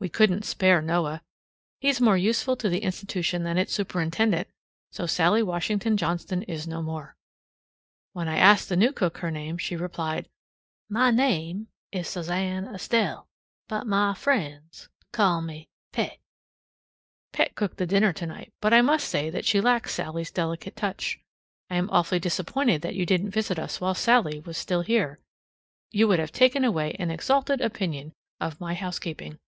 [0.00, 1.22] We couldn't spare Noah.
[1.80, 4.54] He's more useful to the institution than its superintendent, and
[4.92, 7.16] so Sallie Washington Johnston is no more.
[8.12, 10.28] When I asked the new cook her name, she replied,
[10.90, 13.26] "Ma name is Suzanne Estelle,
[13.66, 16.18] but ma friends call me Pet."
[17.32, 21.18] Pet cooked the dinner tonight, but I must say that she lacks Sallie's delicate touch.
[21.70, 25.18] I am awfully disappointed that you didn't visit us while Sallie was still here.
[25.92, 29.38] You would have taken away an exalted opinion of my housekeeping.